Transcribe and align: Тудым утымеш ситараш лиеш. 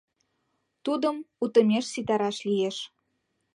Тудым 0.85 1.17
утымеш 1.43 1.85
ситараш 1.93 2.37
лиеш. 2.47 2.77